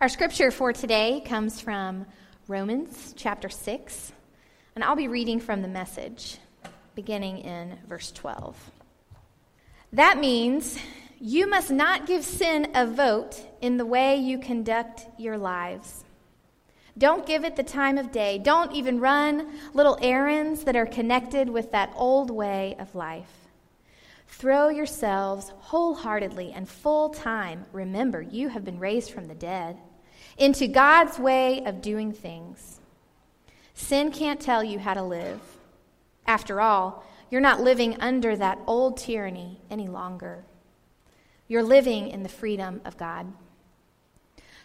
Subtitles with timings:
[0.00, 2.06] Our scripture for today comes from
[2.48, 4.12] Romans chapter 6,
[4.74, 6.38] and I'll be reading from the message,
[6.94, 8.56] beginning in verse 12.
[9.92, 10.78] That means
[11.18, 16.02] you must not give sin a vote in the way you conduct your lives.
[16.96, 18.38] Don't give it the time of day.
[18.38, 23.50] Don't even run little errands that are connected with that old way of life.
[24.28, 29.76] Throw yourselves wholeheartedly and full time, remember, you have been raised from the dead,
[30.40, 32.80] into God's way of doing things.
[33.74, 35.40] Sin can't tell you how to live.
[36.26, 40.44] After all, you're not living under that old tyranny any longer.
[41.46, 43.32] You're living in the freedom of God.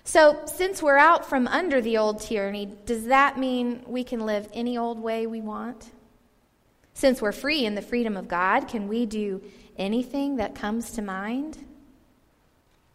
[0.05, 4.47] So, since we're out from under the old tyranny, does that mean we can live
[4.53, 5.91] any old way we want?
[6.93, 9.41] Since we're free in the freedom of God, can we do
[9.77, 11.57] anything that comes to mind?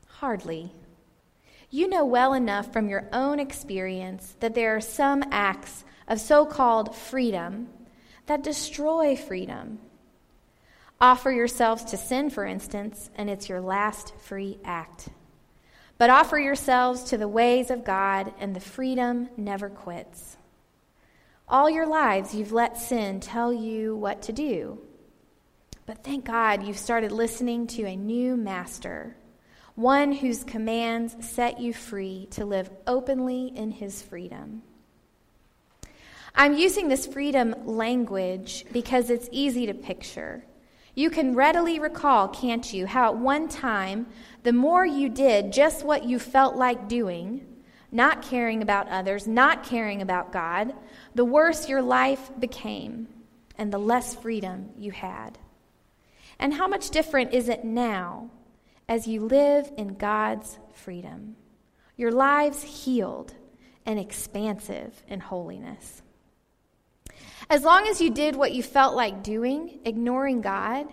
[0.06, 0.72] Hardly.
[1.70, 6.44] You know well enough from your own experience that there are some acts of so
[6.44, 7.68] called freedom
[8.26, 9.78] that destroy freedom.
[11.00, 15.08] Offer yourselves to sin, for instance, and it's your last free act.
[15.96, 20.36] But offer yourselves to the ways of God, and the freedom never quits.
[21.48, 24.78] All your lives, you've let sin tell you what to do.
[25.86, 29.16] But thank God you've started listening to a new master,
[29.80, 34.62] one whose commands set you free to live openly in his freedom.
[36.34, 40.44] I'm using this freedom language because it's easy to picture.
[40.94, 44.06] You can readily recall, can't you, how at one time,
[44.42, 47.46] the more you did just what you felt like doing,
[47.90, 50.74] not caring about others, not caring about God,
[51.14, 53.08] the worse your life became
[53.56, 55.38] and the less freedom you had.
[56.38, 58.30] And how much different is it now
[58.90, 61.36] as you live in God's freedom?
[61.96, 63.32] Your lives healed
[63.86, 66.02] and expansive in holiness.
[67.48, 70.88] As long as you did what you felt like doing, ignoring God,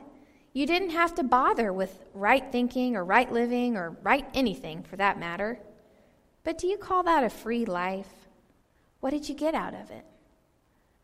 [0.54, 4.96] you didn't have to bother with right thinking or right living or right anything for
[4.98, 5.60] that matter.
[6.44, 8.28] But do you call that a free life?
[9.00, 10.06] What did you get out of it?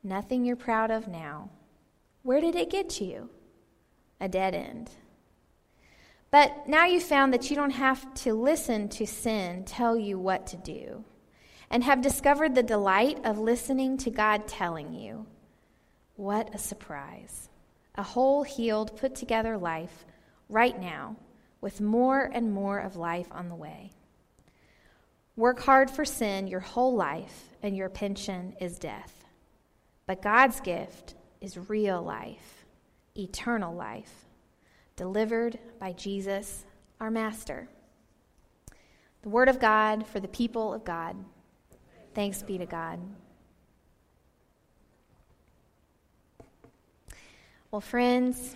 [0.04, 1.50] Nothing you're proud of now.
[2.22, 3.32] Where did it get you?
[4.22, 4.92] A dead end.
[6.34, 10.48] But now you've found that you don't have to listen to sin tell you what
[10.48, 11.06] to do,
[11.70, 15.28] and have discovered the delight of listening to God telling you.
[16.16, 17.50] What a surprise.
[17.94, 20.06] A whole, healed, put together life
[20.50, 21.18] right now,
[21.62, 23.92] with more and more of life on the way.
[25.36, 29.24] Work hard for sin your whole life, and your pension is death.
[30.08, 32.66] But God's gift is real life,
[33.16, 34.26] eternal life,
[34.96, 36.66] delivered by Jesus,
[37.00, 37.68] our Master.
[39.22, 41.16] The Word of God for the people of God.
[42.14, 43.00] Thanks be to God.
[47.72, 48.56] Well, friends,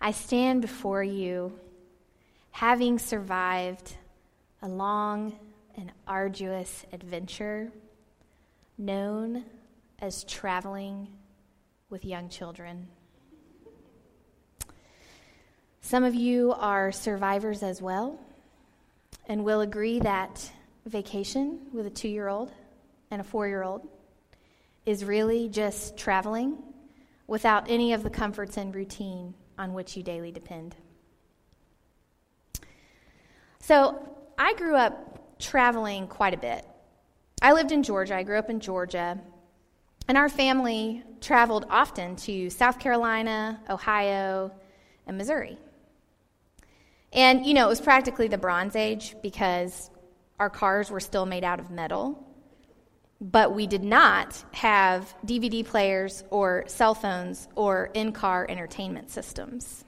[0.00, 1.52] I stand before you
[2.50, 3.96] having survived
[4.62, 5.38] a long
[5.76, 7.70] and arduous adventure
[8.76, 9.44] known
[10.00, 11.06] as traveling
[11.90, 12.88] with young children.
[15.88, 18.20] Some of you are survivors as well,
[19.26, 20.52] and will agree that
[20.84, 22.52] vacation with a two year old
[23.10, 23.88] and a four year old
[24.84, 26.58] is really just traveling
[27.26, 30.76] without any of the comforts and routine on which you daily depend.
[33.60, 36.66] So, I grew up traveling quite a bit.
[37.40, 39.18] I lived in Georgia, I grew up in Georgia,
[40.06, 44.52] and our family traveled often to South Carolina, Ohio,
[45.06, 45.56] and Missouri.
[47.12, 49.90] And, you know, it was practically the Bronze Age because
[50.38, 52.24] our cars were still made out of metal,
[53.20, 59.84] but we did not have DVD players or cell phones or in car entertainment systems.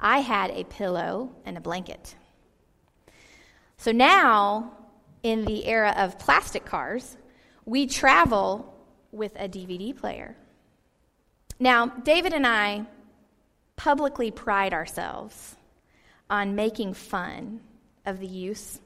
[0.00, 2.14] I had a pillow and a blanket.
[3.76, 4.72] So now,
[5.22, 7.16] in the era of plastic cars,
[7.66, 8.74] we travel
[9.12, 10.36] with a DVD player.
[11.58, 12.86] Now, David and I
[13.76, 15.56] publicly pride ourselves
[16.30, 17.60] on making fun
[18.06, 18.80] of the use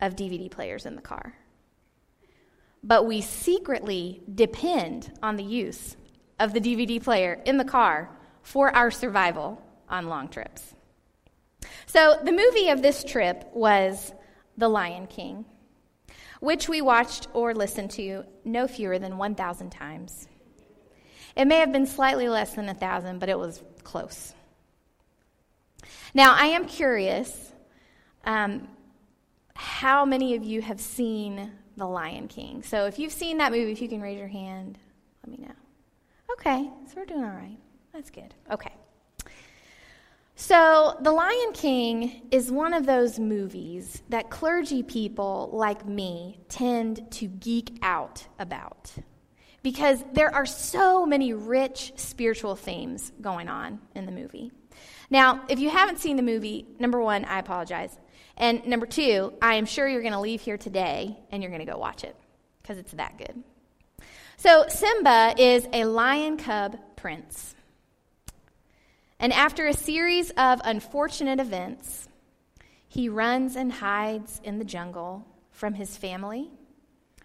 [0.00, 1.34] of DVD players in the car.
[2.82, 5.96] But we secretly depend on the use
[6.38, 8.10] of the DVD player in the car
[8.42, 10.74] for our survival on long trips.
[11.86, 14.14] So, the movie of this trip was
[14.56, 15.44] the Lion King,
[16.40, 20.26] which we watched or listened to no fewer than 1,000 times.
[21.36, 24.32] It may have been slightly less than 1,000, but it was close.
[26.14, 27.52] Now, I am curious
[28.24, 28.68] um,
[29.54, 32.62] how many of you have seen The Lion King?
[32.62, 34.78] So if you've seen that movie, if you can raise your hand,
[35.24, 35.54] let me know.
[36.32, 37.58] Okay, so we're doing all right.
[37.92, 38.34] That's good.
[38.50, 38.72] Okay.
[40.36, 47.10] So, The Lion King is one of those movies that clergy people like me tend
[47.12, 48.90] to geek out about
[49.62, 54.50] because there are so many rich spiritual themes going on in the movie.
[55.10, 57.96] Now, if you haven't seen the movie, number one, I apologize.
[58.36, 61.66] And number two, I am sure you're going to leave here today and you're going
[61.66, 62.16] to go watch it
[62.62, 63.42] because it's that good.
[64.36, 67.54] So, Simba is a lion cub prince.
[69.18, 72.08] And after a series of unfortunate events,
[72.88, 76.50] he runs and hides in the jungle from his family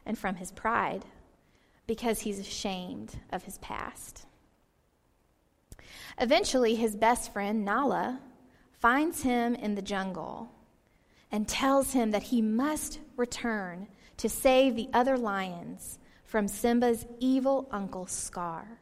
[0.06, 1.06] and from his pride
[1.88, 4.26] because he's ashamed of his past.
[6.20, 8.20] Eventually, his best friend, Nala,
[8.80, 10.52] finds him in the jungle
[11.32, 17.68] and tells him that he must return to save the other lions from Simba's evil
[17.72, 18.80] uncle Scar,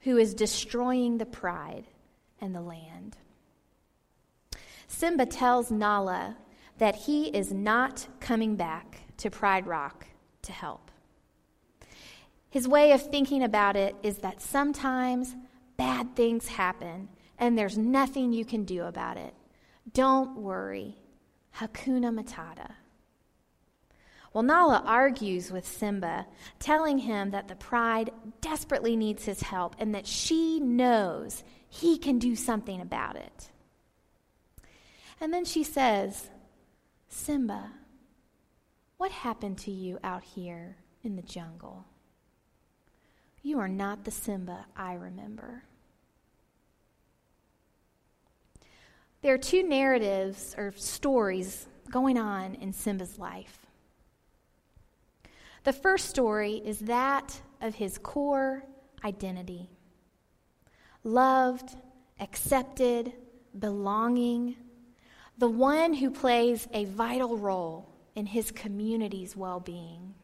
[0.00, 1.86] who is destroying the pride
[2.40, 3.16] and the land.
[4.86, 6.36] Simba tells Nala
[6.78, 10.06] that he is not coming back to Pride Rock
[10.42, 10.90] to help.
[12.50, 15.36] His way of thinking about it is that sometimes
[15.78, 17.08] bad things happen
[17.38, 19.32] and there's nothing you can do about it.
[19.94, 20.96] Don't worry.
[21.56, 22.72] Hakuna Matata.
[24.34, 26.26] Well, Nala argues with Simba,
[26.58, 28.10] telling him that the pride
[28.40, 33.48] desperately needs his help and that she knows he can do something about it.
[35.20, 36.28] And then she says,
[37.08, 37.72] Simba,
[38.98, 41.86] what happened to you out here in the jungle?
[43.42, 45.64] You are not the Simba I remember.
[49.22, 53.66] There are two narratives or stories going on in Simba's life.
[55.64, 58.64] The first story is that of his core
[59.04, 59.68] identity
[61.04, 61.76] loved,
[62.20, 63.12] accepted,
[63.58, 64.56] belonging,
[65.38, 70.14] the one who plays a vital role in his community's well being.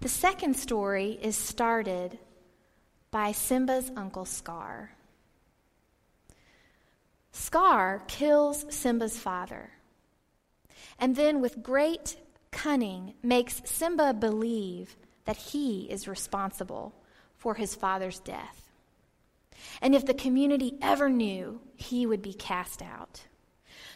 [0.00, 2.18] The second story is started
[3.10, 4.92] by Simba's uncle Scar.
[7.32, 9.70] Scar kills Simba's father,
[10.98, 12.16] and then, with great
[12.50, 14.96] cunning, makes Simba believe
[15.26, 16.94] that he is responsible
[17.36, 18.70] for his father's death.
[19.82, 23.22] And if the community ever knew, he would be cast out.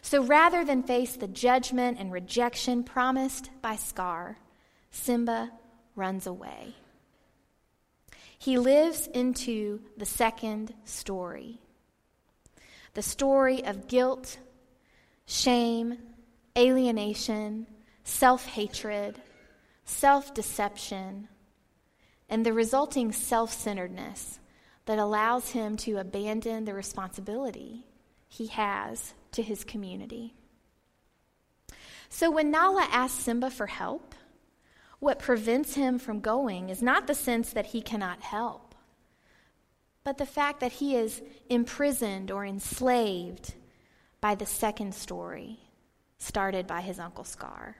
[0.02, 4.38] So rather than face the judgment and rejection promised by Scar,
[4.90, 5.50] Simba
[6.00, 6.74] runs away.
[8.38, 11.60] He lives into the second story
[12.94, 14.38] the story of guilt,
[15.26, 15.96] shame,
[16.58, 17.66] alienation,
[18.02, 19.20] self hatred,
[19.84, 21.28] self deception,
[22.28, 24.40] and the resulting self centeredness
[24.86, 27.84] that allows him to abandon the responsibility
[28.26, 30.34] he has to his community.
[32.08, 34.14] So when Nala asks Simba for help,
[35.00, 38.74] what prevents him from going is not the sense that he cannot help,
[40.04, 43.54] but the fact that he is imprisoned or enslaved
[44.20, 45.58] by the second story
[46.18, 47.76] started by his uncle Scar.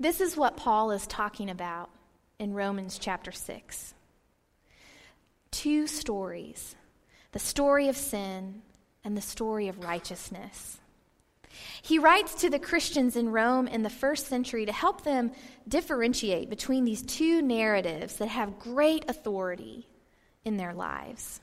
[0.00, 1.88] This is what Paul is talking about
[2.40, 3.94] in Romans chapter 6.
[5.52, 6.74] Two stories
[7.30, 8.60] the story of sin
[9.04, 10.81] and the story of righteousness.
[11.82, 15.32] He writes to the Christians in Rome in the first century to help them
[15.68, 19.86] differentiate between these two narratives that have great authority
[20.44, 21.40] in their lives.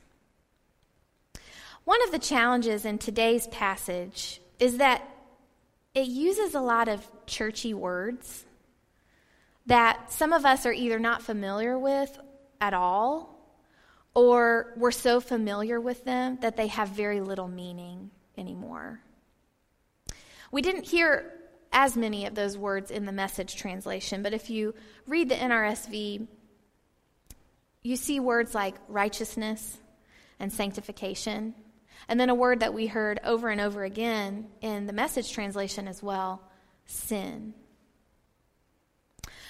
[1.83, 5.07] One of the challenges in today's passage is that
[5.95, 8.45] it uses a lot of churchy words
[9.65, 12.19] that some of us are either not familiar with
[12.61, 13.35] at all
[14.13, 18.99] or we're so familiar with them that they have very little meaning anymore.
[20.51, 21.33] We didn't hear
[21.71, 24.73] as many of those words in the message translation, but if you
[25.05, 26.27] read the NRSV,
[27.83, 29.77] you see words like righteousness
[30.39, 31.53] and sanctification.
[32.07, 35.87] And then a word that we heard over and over again in the message translation
[35.87, 36.41] as well
[36.85, 37.53] sin.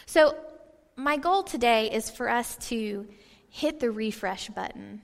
[0.05, 0.35] So,
[0.95, 3.07] my goal today is for us to
[3.47, 5.01] hit the refresh button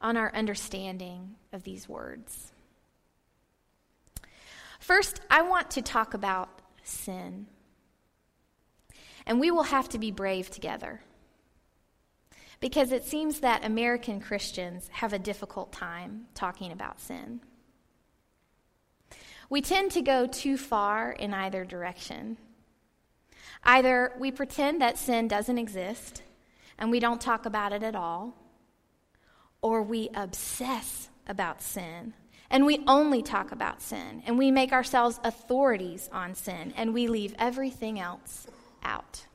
[0.00, 2.52] on our understanding of these words.
[4.80, 6.48] First, I want to talk about
[6.82, 7.46] sin.
[9.26, 11.02] And we will have to be brave together.
[12.58, 17.40] Because it seems that American Christians have a difficult time talking about sin.
[19.50, 22.38] We tend to go too far in either direction.
[23.62, 26.22] Either we pretend that sin doesn't exist
[26.78, 28.34] and we don't talk about it at all,
[29.60, 32.14] or we obsess about sin
[32.50, 37.06] and we only talk about sin and we make ourselves authorities on sin and we
[37.06, 38.46] leave everything else
[38.82, 39.26] out.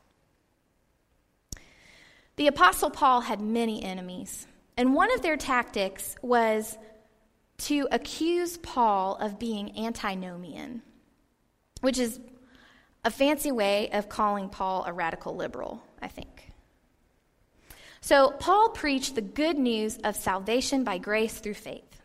[2.36, 4.46] The Apostle Paul had many enemies,
[4.76, 6.76] and one of their tactics was
[7.58, 10.82] to accuse Paul of being antinomian,
[11.80, 12.20] which is
[13.02, 16.52] a fancy way of calling Paul a radical liberal, I think.
[18.02, 21.95] So, Paul preached the good news of salvation by grace through faith.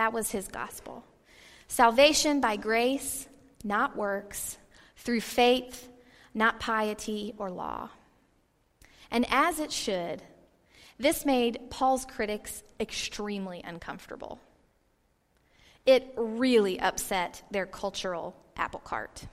[0.00, 1.04] That was his gospel.
[1.68, 3.28] Salvation by grace,
[3.62, 4.56] not works,
[4.96, 5.90] through faith,
[6.32, 7.90] not piety or law.
[9.10, 10.22] And as it should,
[10.98, 14.40] this made Paul's critics extremely uncomfortable.
[15.84, 19.26] It really upset their cultural apple cart.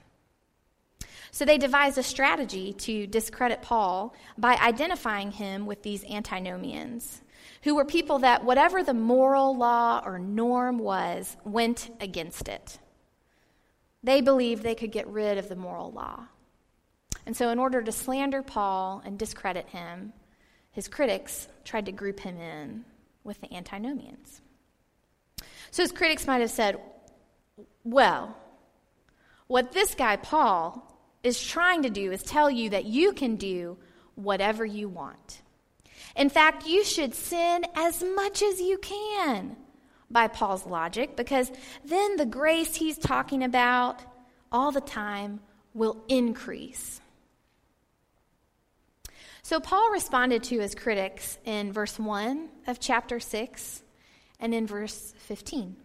[1.32, 7.22] So they devised a strategy to discredit Paul by identifying him with these antinomians,
[7.68, 12.80] who were people that, whatever the moral law or norm was, went against it.
[14.02, 16.28] They believed they could get rid of the moral law.
[17.26, 20.14] And so, in order to slander Paul and discredit him,
[20.72, 22.86] his critics tried to group him in
[23.26, 24.42] with the antinomians.
[25.72, 26.80] So, his critics might have said,
[27.84, 28.38] well,
[29.48, 33.78] what this guy, Paul, is trying to do is tell you that you can do
[34.16, 35.42] whatever you want.
[36.18, 39.56] In fact, you should sin as much as you can
[40.10, 41.52] by Paul's logic, because
[41.86, 44.02] then the grace he's talking about
[44.52, 45.40] all the time
[45.74, 47.00] will increase.
[49.44, 53.84] So Paul responded to his critics in verse 1 of chapter 6
[54.40, 55.76] and in verse 15.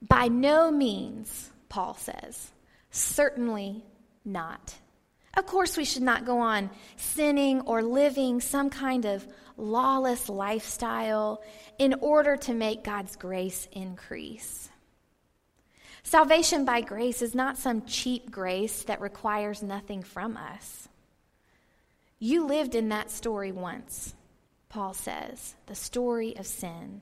[0.00, 2.50] By no means, Paul says,
[2.90, 3.82] certainly
[4.24, 4.74] not.
[5.38, 9.24] Of course, we should not go on sinning or living some kind of
[9.56, 11.42] lawless lifestyle
[11.78, 14.68] in order to make God's grace increase.
[16.02, 20.88] Salvation by grace is not some cheap grace that requires nothing from us.
[22.18, 24.16] You lived in that story once,
[24.68, 27.00] Paul says, the story of sin.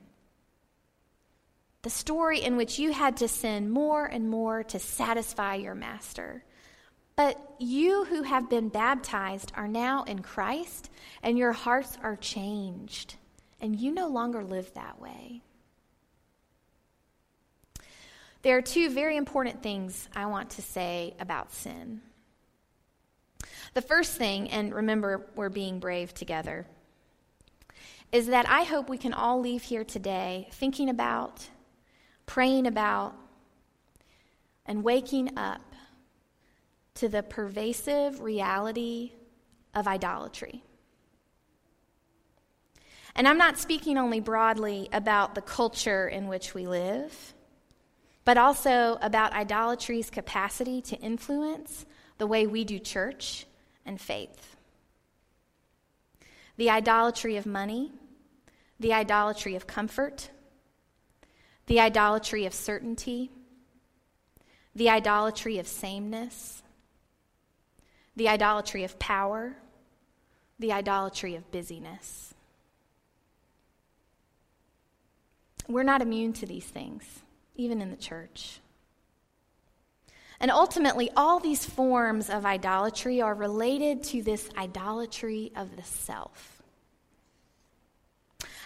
[1.81, 6.45] The story in which you had to sin more and more to satisfy your master.
[7.16, 10.90] But you who have been baptized are now in Christ,
[11.23, 13.16] and your hearts are changed,
[13.58, 15.40] and you no longer live that way.
[18.42, 22.02] There are two very important things I want to say about sin.
[23.73, 26.66] The first thing, and remember, we're being brave together,
[28.12, 31.49] is that I hope we can all leave here today thinking about,
[32.26, 33.14] praying about,
[34.66, 35.65] and waking up
[36.97, 39.12] to the pervasive reality
[39.75, 40.62] of idolatry.
[43.15, 47.35] And I'm not speaking only broadly about the culture in which we live,
[48.25, 51.87] but also about idolatry's capacity to influence
[52.19, 53.47] the way we do church
[53.87, 54.57] and faith.
[56.57, 57.93] The idolatry of money,
[58.81, 60.31] the idolatry of comfort,
[61.67, 63.31] the idolatry of certainty,
[64.75, 66.62] the idolatry of sameness,
[68.16, 69.56] the idolatry of power,
[70.58, 72.35] the idolatry of busyness.
[75.68, 77.04] We're not immune to these things,
[77.54, 78.61] even in the church.
[80.38, 86.62] And ultimately, all these forms of idolatry are related to this idolatry of the self.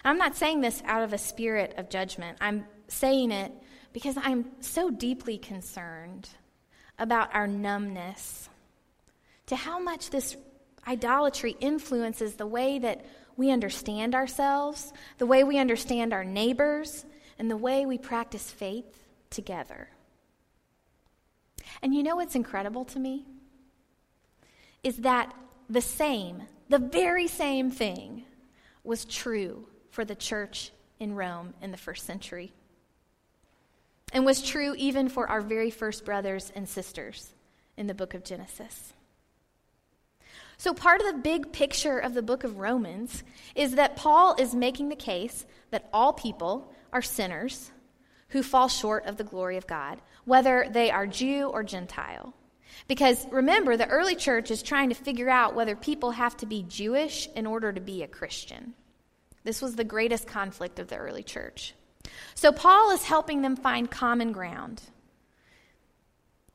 [0.05, 2.39] I'm not saying this out of a spirit of judgment.
[2.41, 3.53] I'm saying it
[3.93, 6.29] because I'm so deeply concerned
[6.99, 8.50] about our numbness
[9.51, 10.37] to how much this
[10.87, 13.05] idolatry influences the way that
[13.37, 17.05] we understand ourselves, the way we understand our neighbors,
[17.37, 19.89] and the way we practice faith together.
[21.83, 23.27] And you know what's incredible to me?
[24.85, 25.35] Is that
[25.69, 28.23] the same, the very same thing,
[28.85, 32.53] was true for the church in Rome in the first century.
[34.13, 37.35] And was true even for our very first brothers and sisters
[37.77, 38.93] in the book of Genesis.
[40.61, 43.25] So, part of the big picture of the book of Romans
[43.55, 47.71] is that Paul is making the case that all people are sinners
[48.29, 52.35] who fall short of the glory of God, whether they are Jew or Gentile.
[52.89, 56.63] Because remember, the early church is trying to figure out whether people have to be
[56.69, 58.75] Jewish in order to be a Christian.
[59.45, 61.73] This was the greatest conflict of the early church.
[62.35, 64.83] So Paul is helping them find common ground.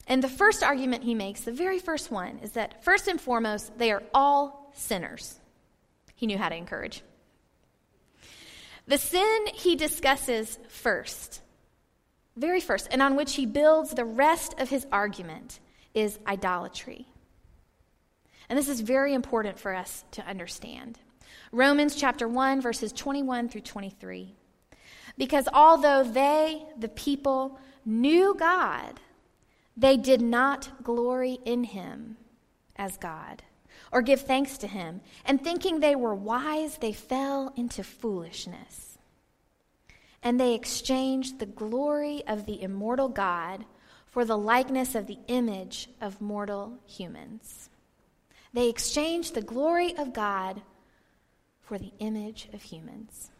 [0.07, 3.77] And the first argument he makes, the very first one, is that first and foremost,
[3.77, 5.39] they are all sinners.
[6.15, 7.01] He knew how to encourage.
[8.87, 11.41] The sin he discusses first,
[12.37, 15.59] very first, and on which he builds the rest of his argument,
[15.95, 17.07] is idolatry.
[18.47, 20.99] And this is very important for us to understand.
[21.51, 24.35] Romans chapter 1, verses 21 through 23.
[25.17, 28.99] Because although they, the people, knew God,
[29.77, 32.17] they did not glory in him
[32.75, 33.43] as God
[33.91, 35.01] or give thanks to him.
[35.25, 38.97] And thinking they were wise, they fell into foolishness.
[40.23, 43.65] And they exchanged the glory of the immortal God
[44.07, 47.69] for the likeness of the image of mortal humans.
[48.53, 50.61] They exchanged the glory of God
[51.61, 53.31] for the image of humans.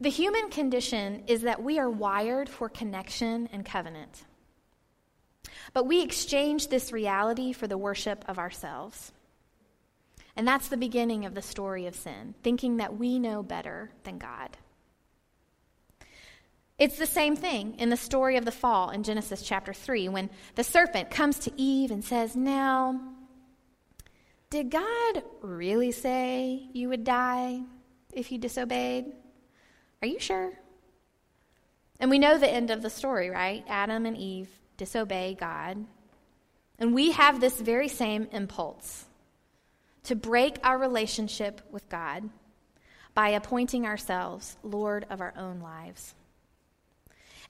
[0.00, 4.24] The human condition is that we are wired for connection and covenant.
[5.74, 9.12] But we exchange this reality for the worship of ourselves.
[10.36, 14.18] And that's the beginning of the story of sin, thinking that we know better than
[14.18, 14.56] God.
[16.78, 20.30] It's the same thing in the story of the fall in Genesis chapter 3 when
[20.54, 22.98] the serpent comes to Eve and says, Now,
[24.48, 27.60] did God really say you would die
[28.14, 29.12] if you disobeyed?
[30.02, 30.52] Are you sure?
[31.98, 33.64] And we know the end of the story, right?
[33.68, 35.84] Adam and Eve disobey God.
[36.78, 39.04] And we have this very same impulse
[40.04, 42.30] to break our relationship with God
[43.12, 46.14] by appointing ourselves Lord of our own lives.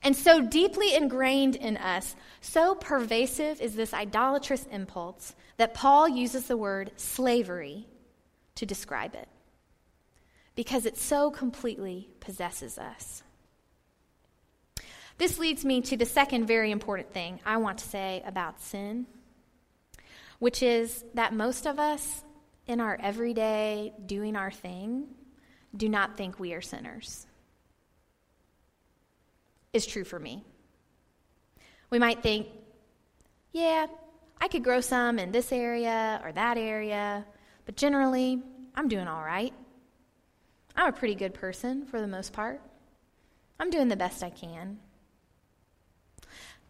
[0.03, 6.47] And so deeply ingrained in us, so pervasive is this idolatrous impulse that Paul uses
[6.47, 7.87] the word slavery
[8.55, 9.29] to describe it
[10.61, 13.23] because it so completely possesses us.
[15.17, 19.07] This leads me to the second very important thing I want to say about sin,
[20.37, 22.23] which is that most of us
[22.67, 25.07] in our everyday doing our thing
[25.75, 27.25] do not think we are sinners.
[29.73, 30.43] Is true for me.
[31.89, 32.45] We might think,
[33.51, 33.87] yeah,
[34.39, 37.25] I could grow some in this area or that area,
[37.65, 38.43] but generally,
[38.75, 39.55] I'm doing all right.
[40.75, 42.61] I'm a pretty good person for the most part.
[43.59, 44.79] I'm doing the best I can.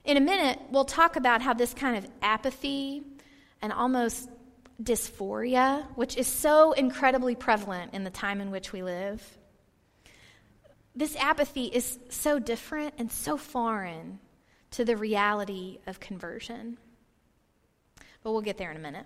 [0.03, 3.03] In a minute, we'll talk about how this kind of apathy
[3.61, 4.29] and almost
[4.81, 9.37] dysphoria, which is so incredibly prevalent in the time in which we live,
[10.95, 14.19] this apathy is so different and so foreign
[14.71, 16.77] to the reality of conversion.
[18.23, 19.05] But we'll get there in a minute.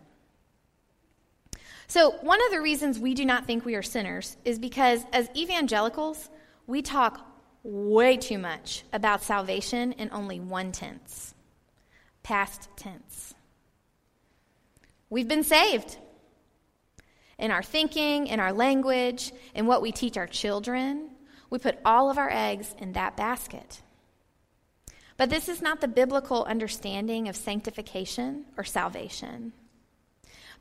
[1.88, 5.30] So, one of the reasons we do not think we are sinners is because as
[5.36, 6.30] evangelicals,
[6.68, 7.26] we talk
[7.64, 11.34] way too much about salvation in only one tense
[12.26, 13.36] past tense.
[15.12, 15.98] We've been saved.
[17.38, 21.12] In our thinking, in our language, in what we teach our children,
[21.52, 23.82] we put all of our eggs in that basket.
[25.18, 29.54] But this is not the biblical understanding of sanctification or salvation.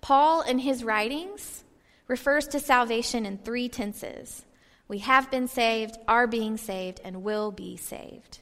[0.00, 1.64] Paul, in his writings,
[2.06, 4.44] refers to salvation in three tenses
[4.86, 8.40] we have been saved, are being saved, and will be saved.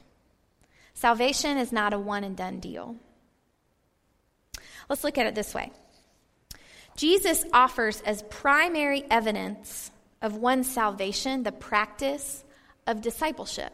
[0.95, 2.97] Salvation is not a one and done deal.
[4.89, 5.71] Let's look at it this way
[6.97, 12.45] Jesus offers as primary evidence of one's salvation the practice
[12.87, 13.73] of discipleship.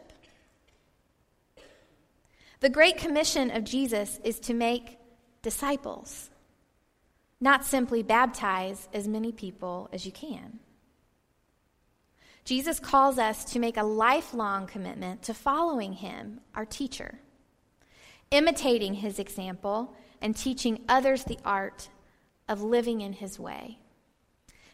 [2.59, 4.97] The Great Commission of Jesus is to make
[5.41, 6.29] disciples
[7.41, 10.59] not simply baptize as many people as you can.
[12.43, 17.19] Jesus calls us to make a lifelong commitment to following him, our teacher,
[18.31, 21.89] imitating his example, and teaching others the art
[22.47, 23.77] of living in his way.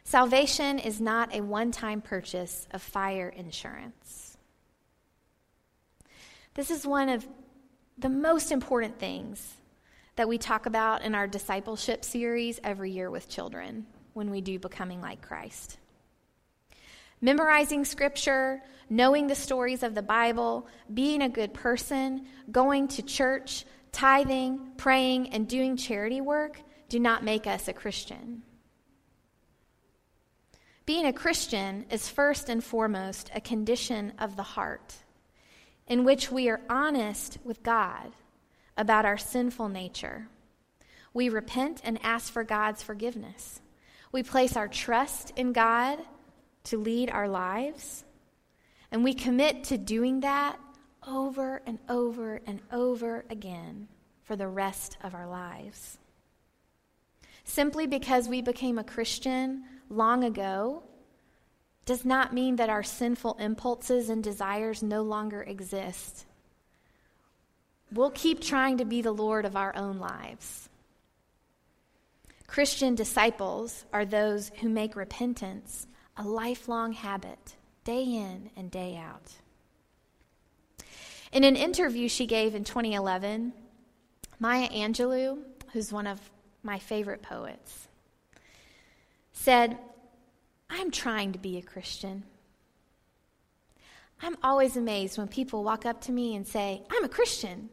[0.06, 4.38] Salvation is not a one time purchase of fire insurance.
[6.54, 7.28] This is one of
[7.98, 9.56] the most important things
[10.16, 14.58] that we talk about in our discipleship series every year with children when we do
[14.58, 15.78] Becoming Like Christ.
[17.22, 23.66] Memorizing scripture, knowing the stories of the Bible, being a good person, going to church,
[23.92, 28.44] tithing, praying, and doing charity work do not make us a Christian.
[30.86, 34.94] Being a Christian is first and foremost a condition of the heart
[35.88, 38.12] in which we are honest with God
[38.78, 40.28] about our sinful nature.
[41.14, 43.62] We repent and ask for God's forgiveness.
[44.12, 46.00] We place our trust in God
[46.66, 48.04] to lead our lives,
[48.92, 50.58] And we commit to doing that
[51.06, 53.90] over and over and over again
[54.24, 55.98] for the rest of our lives.
[57.44, 60.84] Simply because we became a Christian long ago
[61.86, 66.26] does not mean that our sinful impulses and desires no longer exist.
[67.96, 70.68] We'll keep trying to be the Lord of our own lives.
[72.46, 77.56] Christian disciples are those who make repentance a lifelong habit,
[77.86, 79.32] day in and day out.
[81.32, 83.54] In an interview she gave in 2011,
[84.40, 85.40] Maya Angelou,
[85.72, 86.20] who's one of
[86.64, 87.88] my favorite poets,
[89.32, 89.78] said,
[90.70, 92.24] I'm trying to be a Christian.
[94.22, 97.70] I'm always amazed when people walk up to me and say, I'm a Christian.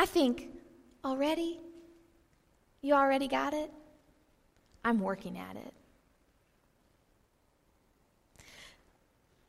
[0.00, 0.48] I think,
[1.04, 1.60] already?
[2.80, 3.70] You already got it?
[4.82, 5.74] I'm working at it.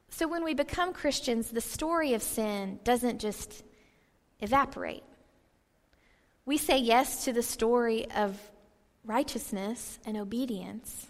[0.09, 3.63] So when we become Christians, the story of sin doesn't just
[4.41, 5.05] evaporate.
[6.45, 8.37] We say yes to the story of
[9.05, 11.07] righteousness and obedience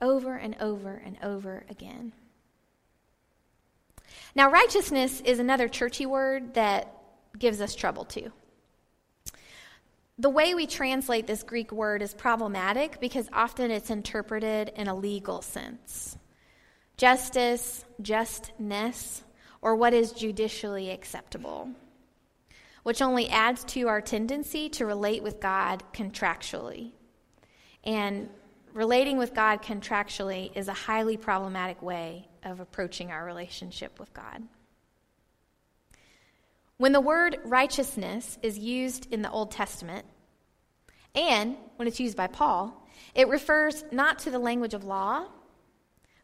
[0.00, 2.12] over and over and over again.
[4.34, 6.95] Now, righteousness is another churchy word that
[7.38, 8.32] gives us trouble too.
[10.18, 14.94] The way we translate this Greek word is problematic because often it's interpreted in a
[14.94, 16.16] legal sense
[16.96, 19.22] justice, justness,
[19.60, 21.68] or what is judicially acceptable,
[22.84, 26.92] which only adds to our tendency to relate with God contractually.
[27.84, 28.30] And
[28.72, 34.42] relating with God contractually is a highly problematic way of approaching our relationship with God.
[36.78, 40.04] When the word righteousness is used in the Old Testament,
[41.14, 45.26] and when it's used by Paul, it refers not to the language of law,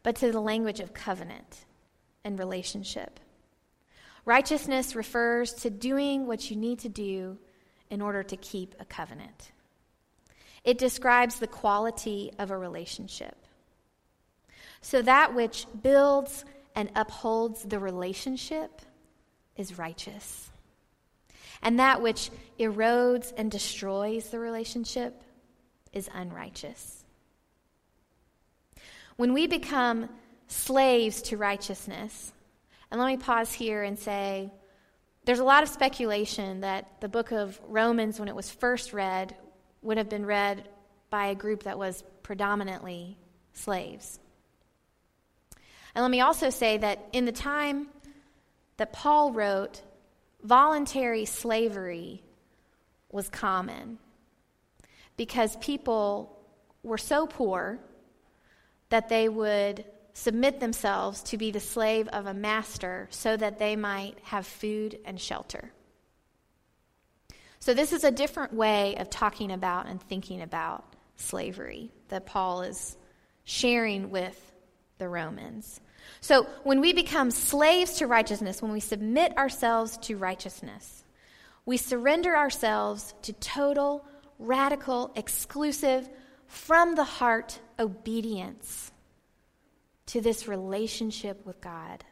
[0.03, 1.65] but to the language of covenant
[2.25, 3.19] and relationship.
[4.27, 7.39] Righteousness refers to doing what you need to do
[7.89, 9.53] in order to keep a covenant.
[10.65, 13.37] It describes the quality of a relationship.
[14.83, 18.83] So that which builds and upholds the relationship
[19.57, 20.51] is righteous.
[21.63, 25.23] And that which erodes and destroys the relationship
[25.93, 27.05] is unrighteous.
[29.17, 30.09] When we become
[30.49, 32.33] slaves to righteousness,
[32.91, 34.53] and let me pause here and say
[35.25, 39.37] there's a lot of speculation that the book of Romans, when it was first read,
[39.83, 40.69] would have been read
[41.11, 43.17] by a group that was predominantly
[43.53, 44.19] slaves.
[45.95, 47.89] And let me also say that in the time
[48.83, 49.81] that Paul wrote,
[50.43, 52.21] voluntary slavery
[53.13, 53.99] was common
[55.17, 56.37] because people
[56.83, 57.79] were so poor
[58.89, 63.77] that they would submit themselves to be the slave of a master so that they
[63.77, 65.71] might have food and shelter.
[67.61, 72.63] So, this is a different way of talking about and thinking about slavery that Paul
[72.63, 72.97] is
[73.45, 74.53] sharing with
[74.99, 75.81] the Romans.
[76.21, 81.05] So, when we become slaves to righteousness, when we submit ourselves to righteousness,
[81.67, 84.05] we surrender ourselves to total,
[84.39, 86.09] radical, exclusive,
[86.47, 88.93] from the heart obedience
[90.07, 92.05] to this relationship with God.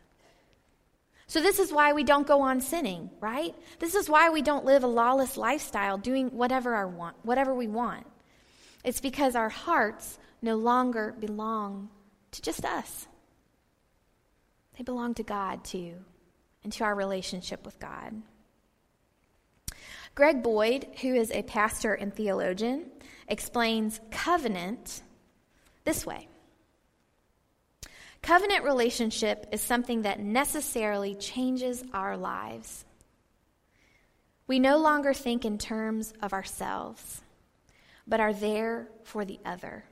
[1.27, 3.55] So, this is why we don't go on sinning, right?
[3.79, 7.69] This is why we don't live a lawless lifestyle doing whatever, our want, whatever we
[7.69, 8.07] want.
[8.83, 11.91] It's because our hearts no longer belong
[12.33, 13.07] to just us.
[14.81, 15.93] They belong to God too,
[16.65, 18.23] and to our relationship with God.
[20.15, 22.87] Greg Boyd, who is a pastor and theologian,
[23.29, 25.03] explains covenant
[25.85, 26.29] this way
[28.23, 32.87] Covenant relationship is something that necessarily changes our lives.
[34.47, 37.21] We no longer think in terms of ourselves,
[38.07, 39.85] but are there for the other.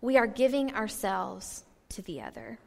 [0.00, 2.58] We are giving ourselves to the other.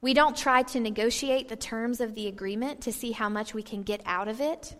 [0.00, 3.64] We don't try to negotiate the terms of the agreement to see how much we
[3.64, 4.76] can get out of it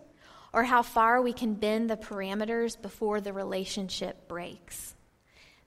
[0.53, 4.95] or how far we can bend the parameters before the relationship breaks.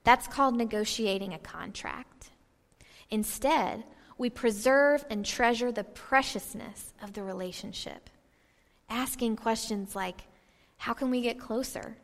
[0.03, 2.31] That's called negotiating a contract.
[3.09, 3.83] Instead,
[4.17, 8.09] we preserve and treasure the preciousness of the relationship,
[8.89, 10.21] asking questions like
[10.77, 11.95] How can we get closer?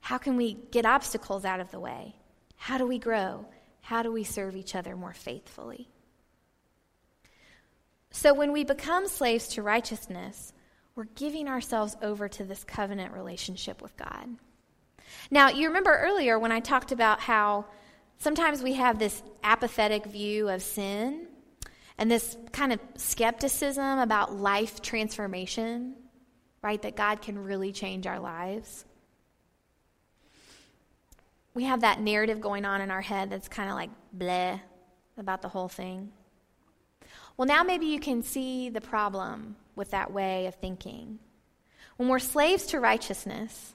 [0.00, 2.16] How can we get obstacles out of the way?
[2.56, 3.46] How do we grow?
[3.82, 5.88] How do we serve each other more faithfully?
[8.12, 10.52] So, when we become slaves to righteousness,
[10.94, 14.36] we're giving ourselves over to this covenant relationship with God.
[15.30, 17.64] Now, you remember earlier when I talked about how
[18.18, 21.26] sometimes we have this apathetic view of sin,
[21.98, 25.94] and this kind of skepticism about life transformation,
[26.62, 26.80] right?
[26.82, 28.84] That God can really change our lives.
[31.54, 34.60] We have that narrative going on in our head that's kind of like bleh
[35.16, 36.12] about the whole thing.
[37.36, 41.18] Well, now maybe you can see the problem with that way of thinking.
[41.96, 43.74] When we're slaves to righteousness,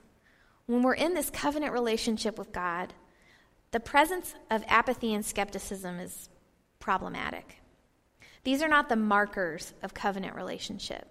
[0.66, 2.94] when we're in this covenant relationship with God,
[3.72, 6.30] the presence of apathy and skepticism is
[6.80, 7.62] problematic.
[8.44, 11.08] These are not the markers of covenant relationship.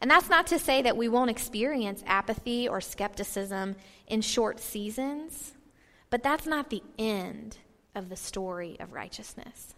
[0.00, 5.52] And that's not to say that we won't experience apathy or skepticism in short seasons,
[6.10, 7.58] but that's not the end
[7.94, 9.74] of the story of righteousness.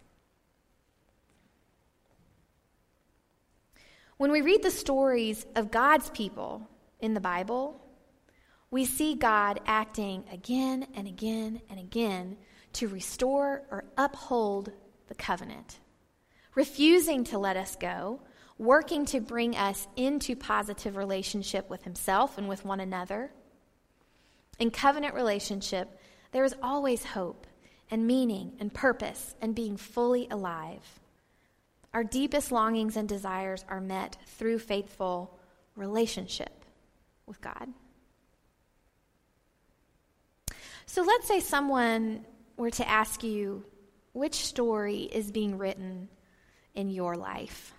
[4.17, 6.69] When we read the stories of God's people
[7.01, 7.81] in the Bible,
[8.71, 12.37] we see God acting again and again and again
[12.75, 14.71] to restore or uphold
[15.09, 15.81] the covenant,
[16.55, 18.21] refusing to let us go,
[18.57, 23.33] working to bring us into positive relationship with Himself and with one another.
[24.61, 26.01] In covenant relationship,
[26.31, 27.49] there is always hope
[27.91, 31.01] and meaning and purpose and being fully alive.
[31.95, 35.39] Our deepest longings and desires are met through faithful
[35.77, 36.65] relationship
[37.25, 37.69] with God.
[40.87, 42.27] So let's say someone
[42.57, 43.65] were to ask you,
[44.13, 46.09] which story is being written
[46.75, 47.73] in your life?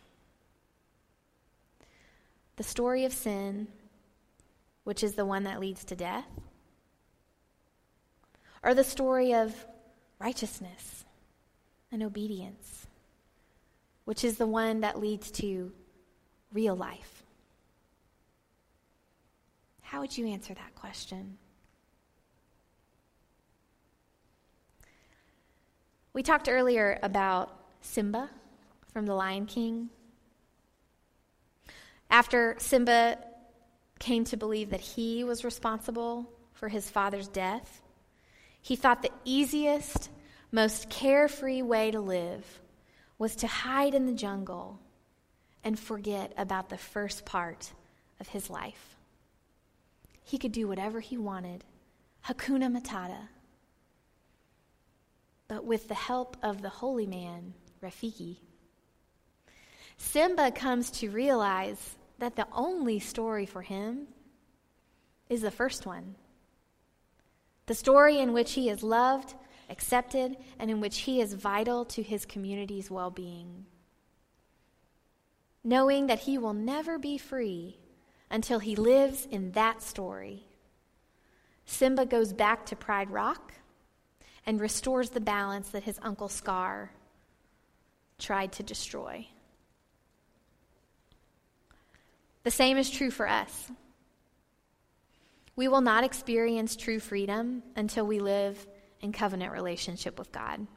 [2.55, 3.67] The story of sin,
[4.85, 6.25] which is the one that leads to death?
[8.63, 9.53] Or the story of
[10.19, 11.03] righteousness
[11.91, 12.87] and obedience?
[14.05, 15.71] Which is the one that leads to
[16.53, 17.23] real life?
[19.81, 21.37] How would you answer that question?
[26.13, 28.29] We talked earlier about Simba
[28.93, 29.89] from The Lion King.
[32.09, 33.17] After Simba
[33.99, 37.81] came to believe that he was responsible for his father's death,
[38.61, 40.09] he thought the easiest,
[40.51, 42.61] most carefree way to live
[43.17, 44.79] was to hide in the jungle
[45.63, 47.71] and forget about the first part
[48.19, 48.95] of his life.
[50.23, 51.63] He could do whatever he wanted,
[52.25, 53.29] Hakuna Matata.
[55.47, 58.37] But with the help of the holy man, Rafiki,
[59.97, 64.07] Simba comes to realize that the only story for him
[65.29, 66.15] is the first one.
[67.67, 69.33] The story in which he is loved
[69.69, 73.65] accepted, and in which he is vital to his community's well being.
[75.63, 77.77] Knowing that he will never be free
[78.29, 80.43] until he lives in that story,
[81.65, 83.53] Simba goes back to Pride Rock
[84.45, 86.91] and restores the balance that his uncle Scar
[88.19, 89.27] tried to destroy.
[92.43, 93.71] The same is true for us.
[95.55, 98.67] We will not experience true freedom until we live
[99.05, 100.67] in covenant relationship with God.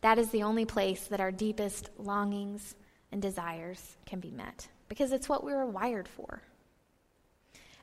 [0.00, 2.74] That is the only place that our deepest longings
[3.12, 6.42] and desires can be met because it's what we were wired for.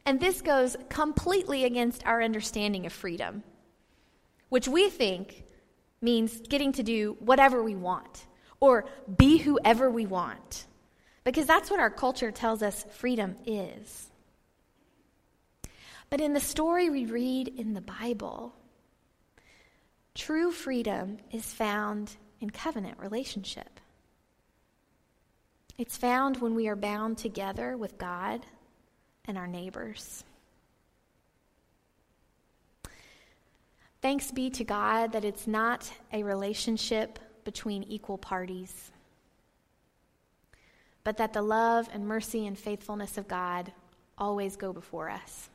[0.05, 3.43] And this goes completely against our understanding of freedom,
[4.49, 5.43] which we think
[6.01, 8.25] means getting to do whatever we want
[8.59, 8.85] or
[9.17, 10.67] be whoever we want,
[11.23, 14.11] because that's what our culture tells us freedom is.
[16.12, 18.54] But in the story we read in the Bible,
[20.13, 23.80] true freedom is found in covenant relationship.
[25.78, 28.45] It's found when we are bound together with God
[29.24, 30.26] and our neighbors.
[34.02, 38.91] Thanks be to God that it's not a relationship between equal parties,
[41.06, 43.71] but that the love and mercy and faithfulness of God
[44.17, 45.50] always go before us.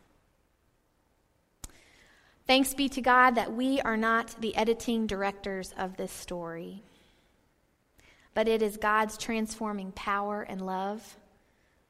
[2.47, 6.83] Thanks be to God that we are not the editing directors of this story,
[8.35, 11.17] but it is God's transforming power and love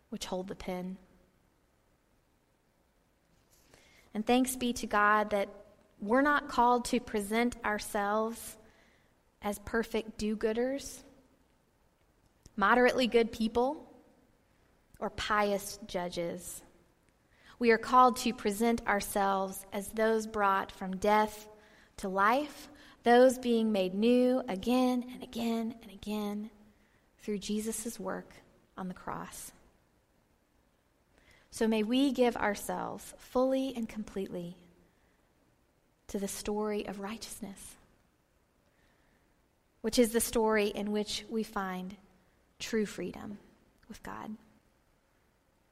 [0.09, 0.97] which hold the pen.
[4.15, 5.51] And thanks be to God that
[6.01, 8.57] we're not called to present ourselves
[9.43, 11.03] as perfect do gooders,
[12.57, 13.93] moderately good people,
[14.99, 16.63] or pious judges.
[17.59, 21.49] We are called to present ourselves as those brought from death
[21.99, 22.69] to life,
[23.03, 26.51] those being made new again and again and again
[27.19, 28.35] through Jesus' work
[28.77, 29.53] on the cross.
[31.51, 34.57] So may we give ourselves fully and completely
[36.09, 37.77] to the story of righteousness,
[39.81, 41.97] which is the story in which we find
[42.59, 43.39] true freedom
[43.89, 44.37] with God.